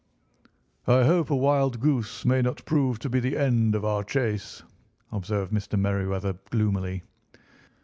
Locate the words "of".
3.75-3.85